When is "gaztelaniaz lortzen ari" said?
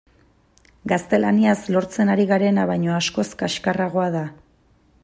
0.91-2.27